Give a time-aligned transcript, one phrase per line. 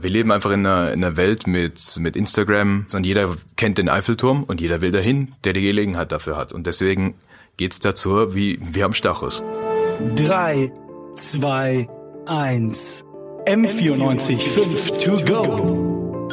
[0.00, 3.88] Wir leben einfach in einer, in einer Welt mit, mit Instagram und jeder kennt den
[3.88, 6.52] Eiffelturm und jeder will dahin, der die Gelegenheit dafür hat.
[6.52, 7.16] Und deswegen
[7.56, 9.42] geht's dazu wie wir am Stachus.
[10.14, 10.70] Drei,
[11.16, 11.88] zwei,
[12.26, 13.04] eins.
[13.46, 16.28] M94 5 to go.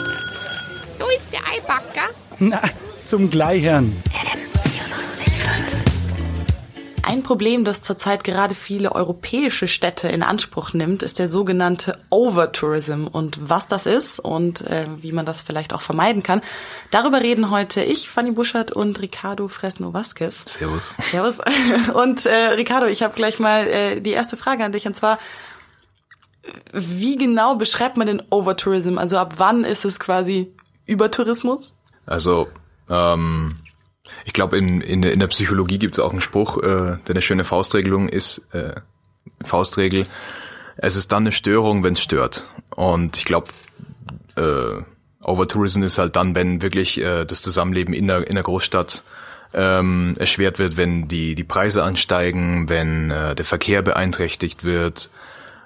[0.99, 2.11] So ist der Eibacker.
[2.37, 2.61] Na,
[3.03, 3.95] zum Gleichern.
[7.05, 13.05] Ein Problem, das zurzeit gerade viele europäische Städte in Anspruch nimmt, ist der sogenannte Overtourism.
[13.05, 16.41] Und was das ist und äh, wie man das vielleicht auch vermeiden kann,
[16.89, 20.45] darüber reden heute ich, Fanny Buschert und Ricardo Fresno Vasquez.
[20.47, 20.95] Servus.
[21.11, 21.41] Servus.
[21.93, 25.19] Und äh, Ricardo, ich habe gleich mal äh, die erste Frage an dich und zwar,
[26.73, 28.97] wie genau beschreibt man den Overtourism?
[28.97, 30.51] Also ab wann ist es quasi
[30.87, 31.75] Übertourismus?
[32.07, 32.47] Also,
[32.89, 33.57] ähm,
[34.25, 37.21] ich glaube, in, in, in der Psychologie gibt es auch einen Spruch, äh, der eine
[37.21, 38.75] schöne Faustregelung ist, äh,
[39.43, 40.05] Faustregel.
[40.77, 42.49] Es ist dann eine Störung, wenn es stört.
[42.75, 43.47] Und ich glaube,
[44.35, 44.81] äh,
[45.21, 49.03] Overtourism ist halt dann, wenn wirklich äh, das Zusammenleben in der, in der Großstadt
[49.53, 55.09] ähm, erschwert wird, wenn die, die Preise ansteigen, wenn äh, der Verkehr beeinträchtigt wird,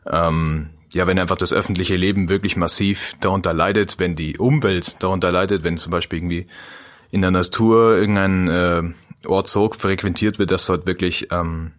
[0.09, 5.31] ähm, ja, wenn einfach das öffentliche Leben wirklich massiv darunter leidet, wenn die Umwelt darunter
[5.31, 6.47] leidet, wenn zum Beispiel irgendwie
[7.11, 11.71] in der Natur irgendein äh, Ort so frequentiert wird, dass dort wirklich ähm,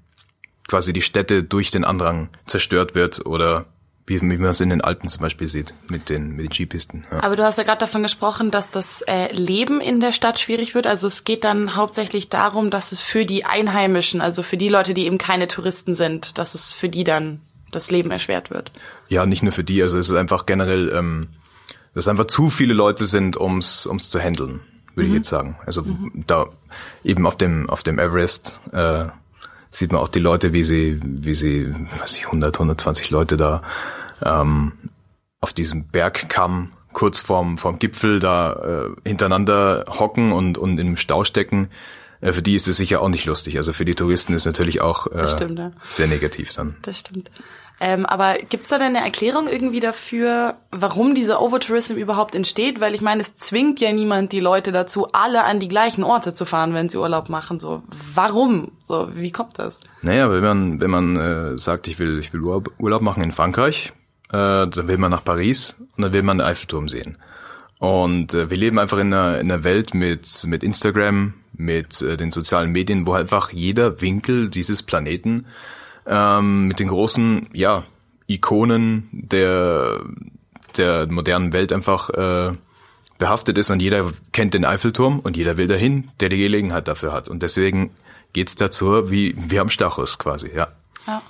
[0.68, 3.66] quasi die Städte durch den Andrang zerstört wird oder
[4.06, 7.06] wie, wie man es in den Alpen zum Beispiel sieht mit den mit den Skipisten.
[7.10, 7.22] Ja.
[7.22, 10.74] Aber du hast ja gerade davon gesprochen, dass das äh, Leben in der Stadt schwierig
[10.74, 10.86] wird.
[10.86, 14.94] Also es geht dann hauptsächlich darum, dass es für die Einheimischen, also für die Leute,
[14.94, 18.72] die eben keine Touristen sind, dass es für die dann das Leben erschwert wird.
[19.08, 21.28] Ja, nicht nur für die, also es ist einfach generell, ähm,
[21.94, 24.60] dass einfach zu viele Leute sind, ums ums zu handeln,
[24.94, 25.56] würde ich jetzt sagen.
[25.66, 26.46] Also da
[27.04, 29.06] eben auf dem auf dem Everest äh,
[29.70, 33.62] sieht man auch die Leute, wie sie wie sie, weiß ich, 100, 120 Leute da
[34.22, 34.72] ähm,
[35.40, 40.96] auf diesem Bergkamm kurz vorm vorm Gipfel da äh, hintereinander hocken und und in einem
[40.96, 41.68] Stau stecken.
[42.20, 43.56] Äh, für die ist es sicher auch nicht lustig.
[43.56, 45.70] Also für die Touristen ist natürlich auch äh, stimmt, ja.
[45.88, 46.76] sehr negativ dann.
[46.82, 47.30] Das stimmt.
[47.82, 52.78] Ähm, aber gibt's da denn eine Erklärung irgendwie dafür, warum dieser Overtourism überhaupt entsteht?
[52.78, 56.34] Weil ich meine, es zwingt ja niemand die Leute dazu, alle an die gleichen Orte
[56.34, 57.58] zu fahren, wenn sie Urlaub machen.
[57.58, 57.82] So,
[58.14, 58.72] warum?
[58.82, 59.80] So, wie kommt das?
[60.02, 63.94] Naja, wenn man, wenn man äh, sagt, ich will, ich will Urlaub, machen in Frankreich,
[64.28, 67.16] äh, dann will man nach Paris und dann will man den Eiffelturm sehen.
[67.78, 72.18] Und äh, wir leben einfach in einer, in einer Welt mit, mit Instagram, mit äh,
[72.18, 75.46] den sozialen Medien, wo einfach jeder Winkel dieses Planeten
[76.06, 77.84] ähm, mit den großen, ja,
[78.26, 80.00] Ikonen der,
[80.76, 82.52] der modernen Welt einfach äh,
[83.18, 87.12] behaftet ist und jeder kennt den Eiffelturm und jeder will dahin, der die Gelegenheit dafür
[87.12, 87.28] hat.
[87.28, 87.94] Und deswegen
[88.32, 90.68] geht's dazu wie wir am Stachus quasi, ja.
[91.06, 91.22] Ja.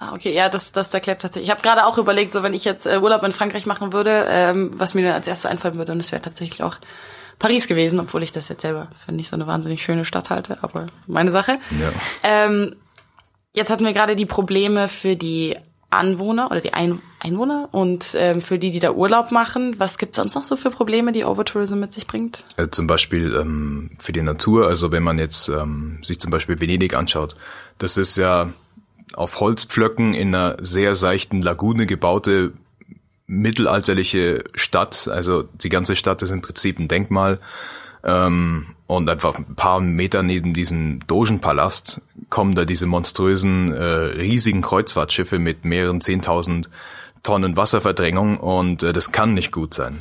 [0.00, 1.48] Ah, okay, ja, das, das erklärt tatsächlich.
[1.48, 4.26] Ich habe gerade auch überlegt, so wenn ich jetzt äh, Urlaub in Frankreich machen würde,
[4.28, 6.76] ähm, was mir dann als erstes einfallen würde, und es wäre tatsächlich auch
[7.40, 10.58] Paris gewesen, obwohl ich das jetzt selber für nicht so eine wahnsinnig schöne Stadt halte,
[10.62, 11.58] aber meine Sache.
[11.80, 11.90] Ja.
[12.22, 12.76] Ähm,
[13.54, 15.56] jetzt hatten wir gerade die Probleme für die
[15.90, 19.74] Anwohner oder die Ein Einwohner und ähm, für die, die da Urlaub machen.
[19.78, 22.44] Was gibt's sonst noch so für Probleme, die Overtourism mit sich bringt?
[22.56, 26.60] Äh, zum Beispiel ähm, für die Natur, also wenn man jetzt ähm, sich zum Beispiel
[26.60, 27.36] Venedig anschaut,
[27.78, 28.52] das ist ja
[29.14, 32.52] auf Holzpflöcken in einer sehr seichten Lagune gebaute
[33.26, 35.08] mittelalterliche Stadt.
[35.08, 37.38] Also die ganze Stadt ist im Prinzip ein Denkmal.
[38.04, 42.00] Ähm, und einfach ein paar Meter neben diesem Dogenpalast
[42.30, 46.70] kommen da diese monströsen, äh, riesigen Kreuzfahrtschiffe mit mehreren zehntausend
[47.22, 49.98] Tonnen Wasserverdrängung und äh, das kann nicht gut sein.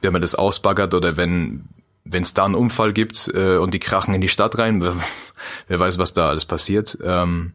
[0.00, 1.64] Wenn man das ausbaggert oder wenn
[2.04, 4.82] wenn es da einen Unfall gibt äh, und die krachen in die Stadt rein,
[5.68, 6.98] wer, weiß, was da alles passiert.
[7.02, 7.52] Ähm,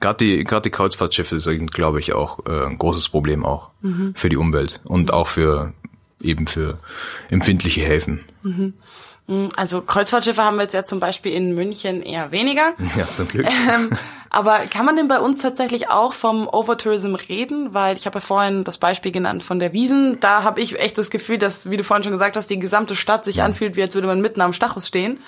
[0.00, 3.70] Gerade die, gerade die Kreuzfahrtschiffe sind, glaube ich, auch äh, ein großes Problem auch
[4.14, 5.72] für die Umwelt und auch für
[6.20, 6.78] eben für
[7.30, 8.20] empfindliche Häfen.
[9.56, 12.74] Also Kreuzfahrtschiffe haben wir jetzt ja zum Beispiel in München eher weniger.
[12.96, 13.46] Ja, zum Glück.
[13.46, 13.90] Ähm,
[14.30, 17.72] aber kann man denn bei uns tatsächlich auch vom Overtourism reden?
[17.72, 20.20] Weil ich habe ja vorhin das Beispiel genannt von der Wiesen.
[20.20, 22.96] Da habe ich echt das Gefühl, dass, wie du vorhin schon gesagt hast, die gesamte
[22.96, 25.20] Stadt sich anfühlt, wie als würde man mitten am Stachus stehen.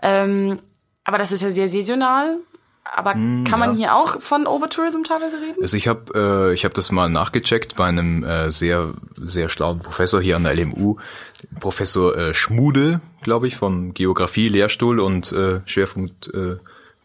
[0.00, 0.60] Ähm,
[1.02, 2.38] aber das ist ja sehr saisonal.
[2.84, 3.76] Aber kann man ja.
[3.76, 5.62] hier auch von Overtourism teilweise reden?
[5.62, 9.78] Also ich habe äh, ich habe das mal nachgecheckt bei einem äh, sehr sehr schlauen
[9.78, 10.96] Professor hier an der LMU,
[11.60, 16.56] Professor äh, Schmude, glaube ich, vom Geografie Lehrstuhl und äh, Schwerpunkt äh,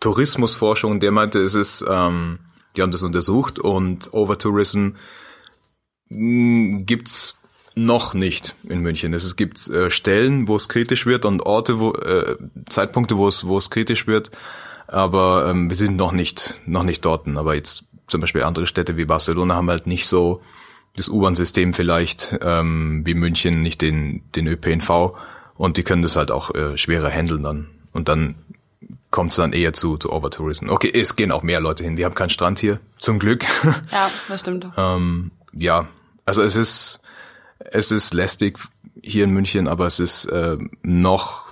[0.01, 0.99] Tourismusforschung.
[0.99, 2.39] Der meinte, es ist ähm,
[2.75, 4.89] die haben das untersucht und Overtourism
[6.09, 7.37] mh, gibt's
[7.75, 9.13] noch nicht in München.
[9.13, 12.35] Es gibt äh, Stellen, wo es kritisch wird und Orte, wo äh,
[12.67, 14.31] Zeitpunkte, wo es wo es kritisch wird.
[14.91, 17.27] Aber ähm, wir sind noch nicht noch nicht dort.
[17.27, 20.41] Aber jetzt zum Beispiel andere Städte wie Barcelona haben halt nicht so
[20.95, 25.13] das U-Bahn-System vielleicht ähm, wie München, nicht den, den ÖPNV
[25.55, 27.67] und die können das halt auch äh, schwerer handeln dann.
[27.93, 28.35] Und dann
[29.11, 30.69] kommt es dann eher zu, zu Overtourism.
[30.69, 31.97] Okay, es gehen auch mehr Leute hin.
[31.97, 33.45] Wir haben keinen Strand hier, zum Glück.
[33.91, 34.67] Ja, das stimmt.
[34.77, 35.87] ähm, ja,
[36.25, 36.99] also es ist,
[37.59, 38.59] es ist lästig
[39.01, 41.47] hier in München, aber es ist äh, noch,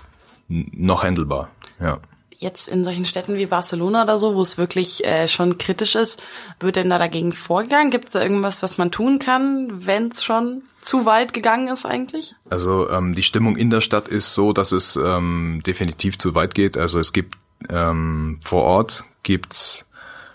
[0.48, 1.50] noch handelbar.
[1.80, 2.00] Ja.
[2.39, 6.22] Jetzt in solchen Städten wie Barcelona oder so, wo es wirklich äh, schon kritisch ist,
[6.60, 7.89] wird denn da dagegen vorgegangen?
[7.89, 11.86] Gibt es da irgendwas, was man tun kann, wenn es schon zu weit gegangen ist
[11.86, 12.36] eigentlich?
[12.50, 16.54] Also ähm, die Stimmung in der Stadt ist so, dass es ähm, definitiv zu weit
[16.54, 16.78] geht.
[16.78, 17.38] Also es gibt
[17.69, 19.88] ähm, vor Ort gibt's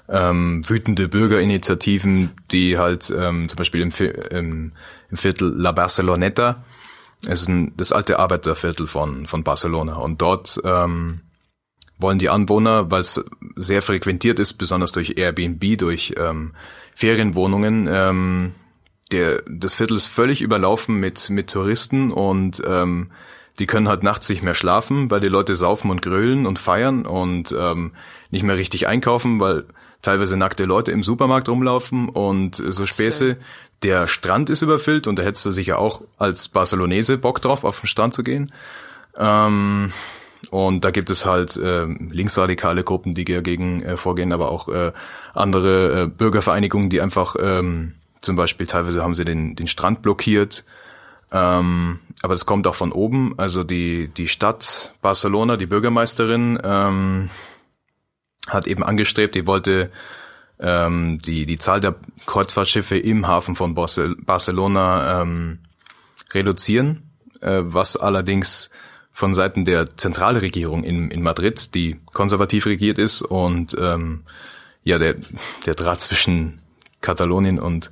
[0.08, 3.92] ähm, wütende Bürgerinitiativen, die halt ähm, zum Beispiel im,
[4.30, 4.72] im,
[5.08, 6.64] im Viertel La Barceloneta,
[7.26, 11.20] es ist ein, das alte Arbeiterviertel von, von Barcelona und dort ähm,
[12.02, 13.24] wollen die Anwohner, weil es
[13.56, 16.52] sehr frequentiert ist, besonders durch Airbnb, durch ähm,
[16.94, 18.52] Ferienwohnungen, ähm,
[19.12, 23.10] der, das Viertel ist völlig überlaufen mit, mit Touristen und ähm,
[23.58, 27.06] die können halt nachts nicht mehr schlafen, weil die Leute saufen und grölen und feiern
[27.06, 27.92] und ähm,
[28.30, 29.64] nicht mehr richtig einkaufen, weil
[30.00, 33.36] teilweise nackte Leute im Supermarkt rumlaufen und so Späße.
[33.82, 37.80] Der Strand ist überfüllt und da hättest du sicher auch als Barcelonese Bock drauf, auf
[37.80, 38.52] den Strand zu gehen.
[39.16, 39.92] Ähm,
[40.50, 44.92] und da gibt es halt äh, linksradikale Gruppen, die dagegen äh, vorgehen, aber auch äh,
[45.34, 50.64] andere äh, Bürgervereinigungen, die einfach ähm, zum Beispiel teilweise haben sie den, den Strand blockiert.
[51.30, 53.34] Ähm, aber das kommt auch von oben.
[53.38, 57.30] Also die, die Stadt Barcelona, die Bürgermeisterin, ähm,
[58.46, 59.90] hat eben angestrebt, die wollte
[60.58, 61.96] ähm, die, die Zahl der
[62.26, 65.60] Kreuzfahrtschiffe im Hafen von Barcelona ähm,
[66.32, 67.10] reduzieren,
[67.40, 68.70] äh, was allerdings
[69.12, 74.22] von Seiten der Zentralregierung in, in Madrid, die konservativ regiert ist und ähm,
[74.84, 75.16] ja, der,
[75.66, 76.60] der Draht zwischen
[77.00, 77.90] Katalonien und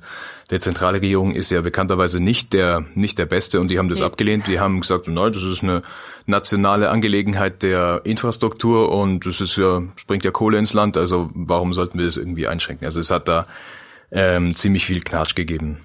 [0.49, 4.05] der Zentralregierung ist ja bekannterweise nicht der nicht der beste und die haben das nee.
[4.05, 4.47] abgelehnt.
[4.47, 5.81] Die haben gesagt, nein, das ist eine
[6.25, 11.29] nationale Angelegenheit der Infrastruktur und das ist ja es bringt ja Kohle ins Land, also
[11.33, 12.85] warum sollten wir das irgendwie einschränken?
[12.85, 13.47] Also es hat da
[14.11, 15.77] ähm, ziemlich viel Knatsch gegeben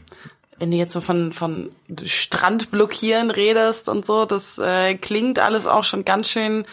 [0.59, 1.71] wenn du jetzt so von, von
[2.05, 6.65] Strand blockieren redest und so, das äh, klingt alles auch schon ganz schön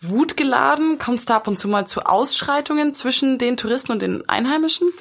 [0.00, 0.98] wutgeladen.
[0.98, 4.92] Kommt es da ab und zu mal zu Ausschreitungen zwischen den Touristen und den Einheimischen?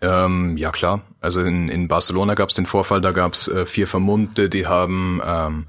[0.00, 1.02] Ähm, ja klar.
[1.20, 4.66] Also in, in Barcelona gab es den Vorfall, da gab es äh, vier Vermummte, die
[4.66, 5.66] haben ähm,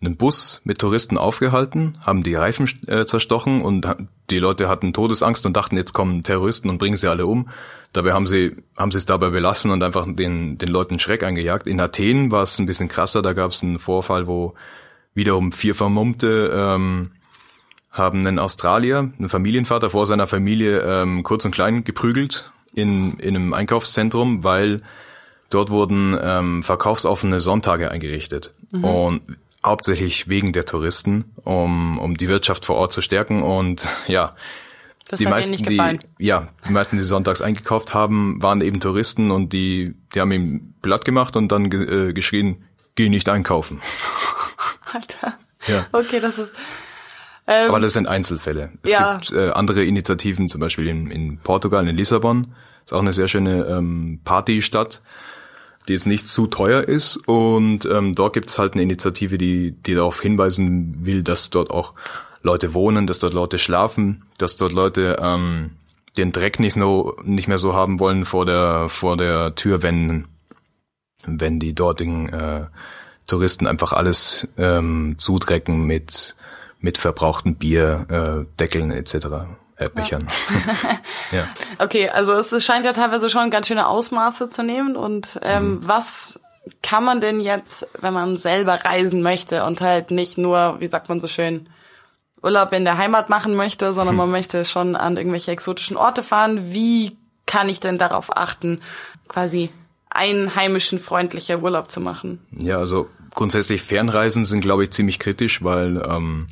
[0.00, 3.86] einen Bus mit Touristen aufgehalten, haben die Reifen äh, zerstochen und
[4.30, 7.48] die Leute hatten Todesangst und dachten, jetzt kommen Terroristen und bringen sie alle um.
[7.92, 11.66] Dabei haben sie haben sie es dabei belassen und einfach den den Leuten Schreck eingejagt.
[11.66, 14.54] In Athen war es ein bisschen krasser, da gab es einen Vorfall, wo
[15.12, 17.10] wiederum vier Vermummte ähm,
[17.90, 23.36] haben einen Australier, einen Familienvater vor seiner Familie ähm, kurz und klein geprügelt in in
[23.36, 24.80] einem Einkaufszentrum, weil
[25.50, 28.54] dort wurden ähm, verkaufsoffene Sonntage eingerichtet.
[28.72, 28.84] Mhm.
[28.84, 29.20] Und
[29.64, 34.34] hauptsächlich wegen der Touristen, um, um die Wirtschaft vor Ort zu stärken und ja.
[35.08, 39.52] Das die meisten, die, ja, die meisten, die sonntags eingekauft haben, waren eben Touristen und
[39.52, 42.64] die, die haben ihm Blatt gemacht und dann äh, geschrien,
[42.94, 43.80] geh nicht einkaufen.
[44.92, 45.36] Alter.
[45.66, 45.86] Ja.
[45.90, 46.52] Okay, das ist,
[47.50, 48.70] ähm, Aber das sind Einzelfälle.
[48.82, 49.14] Es ja.
[49.14, 52.54] gibt äh, andere Initiativen, zum Beispiel in, in Portugal, in Lissabon.
[52.84, 55.02] Ist auch eine sehr schöne ähm, Partystadt
[55.88, 57.16] die jetzt nicht zu teuer ist.
[57.16, 61.70] Und ähm, dort gibt es halt eine Initiative, die, die darauf hinweisen will, dass dort
[61.70, 61.94] auch
[62.42, 65.70] Leute wohnen, dass dort Leute schlafen, dass dort Leute ähm,
[66.16, 70.26] den Dreck nicht, so, nicht mehr so haben wollen vor der, vor der Tür, wenn,
[71.26, 72.66] wenn die dortigen äh,
[73.26, 76.34] Touristen einfach alles ähm, zudrecken mit,
[76.80, 79.14] mit verbrauchten Bier, äh, Deckeln etc.
[79.88, 80.28] Bechern.
[81.32, 81.38] Ja.
[81.38, 81.44] ja.
[81.78, 84.96] Okay, also es scheint ja teilweise schon ganz schöne Ausmaße zu nehmen.
[84.96, 85.88] Und ähm, mhm.
[85.88, 86.40] was
[86.82, 91.08] kann man denn jetzt, wenn man selber reisen möchte und halt nicht nur, wie sagt
[91.08, 91.68] man so schön,
[92.42, 94.16] Urlaub in der Heimat machen möchte, sondern hm.
[94.16, 96.72] man möchte schon an irgendwelche exotischen Orte fahren.
[96.72, 98.80] Wie kann ich denn darauf achten,
[99.28, 99.70] quasi
[100.08, 102.40] einheimischen freundlicher Urlaub zu machen?
[102.56, 106.48] Ja, also grundsätzlich Fernreisen sind, glaube ich, ziemlich kritisch, weil ähm,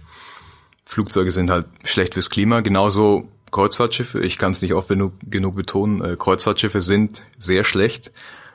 [0.89, 2.61] Flugzeuge sind halt schlecht fürs Klima.
[2.61, 4.21] Genauso Kreuzfahrtschiffe.
[4.21, 6.03] Ich kann es nicht oft genug, genug betonen.
[6.03, 8.11] Äh, Kreuzfahrtschiffe sind sehr schlecht,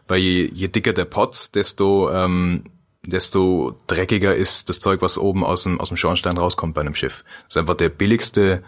[0.07, 2.63] weil je, je dicker der Pott, desto ähm,
[3.05, 6.95] desto dreckiger ist das Zeug, was oben aus dem, aus dem Schornstein rauskommt bei einem
[6.95, 7.23] Schiff.
[7.43, 8.63] Das ist einfach der billigste,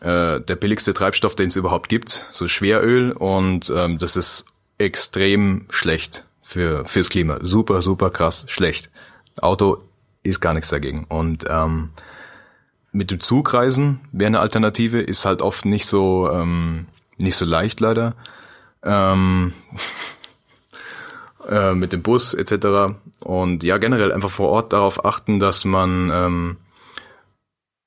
[0.00, 4.46] äh, der billigste Treibstoff, den es überhaupt gibt, so Schweröl und ähm, das ist
[4.78, 7.38] extrem schlecht für fürs Klima.
[7.42, 8.88] Super, super krass schlecht.
[9.38, 9.82] Auto
[10.22, 11.90] ist gar nichts dagegen und ähm,
[12.94, 16.86] mit dem Zug reisen wäre eine Alternative, ist halt oft nicht so ähm,
[17.18, 18.14] nicht so leicht leider.
[18.82, 19.52] Ähm,
[21.48, 22.96] äh, mit dem Bus etc.
[23.20, 26.56] Und ja, generell einfach vor Ort darauf achten, dass man, ähm,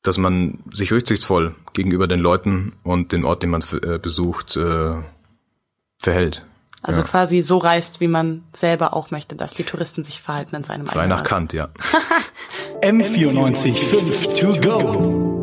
[0.04, 4.96] dass man sich rücksichtsvoll gegenüber den Leuten und dem Ort, den man äh, besucht, äh,
[6.00, 6.46] verhält.
[6.84, 7.08] Also Ja.
[7.08, 10.86] quasi so reist, wie man selber auch möchte, dass die Touristen sich verhalten in seinem
[10.86, 11.24] Frei eigenen nach.
[11.24, 11.70] Kant, ja.
[12.82, 15.37] M94 5 to go.